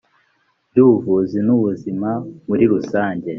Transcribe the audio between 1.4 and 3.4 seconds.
n ubuzima muri rusange